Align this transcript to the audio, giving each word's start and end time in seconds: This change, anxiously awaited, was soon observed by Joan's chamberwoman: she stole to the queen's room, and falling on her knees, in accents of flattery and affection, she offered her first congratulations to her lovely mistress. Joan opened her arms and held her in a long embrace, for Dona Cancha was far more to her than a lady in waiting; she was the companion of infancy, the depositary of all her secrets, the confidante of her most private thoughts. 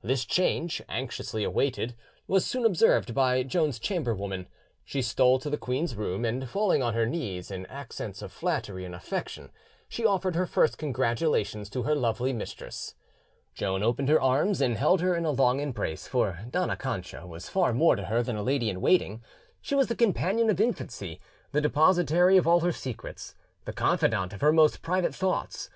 This 0.00 0.24
change, 0.24 0.80
anxiously 0.88 1.42
awaited, 1.42 1.96
was 2.28 2.46
soon 2.46 2.64
observed 2.64 3.14
by 3.14 3.42
Joan's 3.42 3.80
chamberwoman: 3.80 4.46
she 4.84 5.02
stole 5.02 5.40
to 5.40 5.50
the 5.50 5.58
queen's 5.58 5.96
room, 5.96 6.24
and 6.24 6.48
falling 6.48 6.84
on 6.84 6.94
her 6.94 7.04
knees, 7.04 7.50
in 7.50 7.66
accents 7.66 8.22
of 8.22 8.30
flattery 8.30 8.84
and 8.84 8.94
affection, 8.94 9.50
she 9.88 10.06
offered 10.06 10.36
her 10.36 10.46
first 10.46 10.78
congratulations 10.78 11.68
to 11.70 11.82
her 11.82 11.96
lovely 11.96 12.32
mistress. 12.32 12.94
Joan 13.54 13.82
opened 13.82 14.08
her 14.08 14.20
arms 14.20 14.60
and 14.60 14.76
held 14.76 15.00
her 15.00 15.16
in 15.16 15.24
a 15.24 15.32
long 15.32 15.58
embrace, 15.58 16.06
for 16.06 16.38
Dona 16.48 16.76
Cancha 16.76 17.26
was 17.26 17.48
far 17.48 17.72
more 17.72 17.96
to 17.96 18.04
her 18.04 18.22
than 18.22 18.36
a 18.36 18.42
lady 18.44 18.70
in 18.70 18.80
waiting; 18.80 19.20
she 19.60 19.74
was 19.74 19.88
the 19.88 19.96
companion 19.96 20.48
of 20.48 20.60
infancy, 20.60 21.20
the 21.50 21.60
depositary 21.60 22.36
of 22.36 22.46
all 22.46 22.60
her 22.60 22.70
secrets, 22.70 23.34
the 23.64 23.72
confidante 23.72 24.32
of 24.32 24.42
her 24.42 24.52
most 24.52 24.80
private 24.80 25.12
thoughts. 25.12 25.70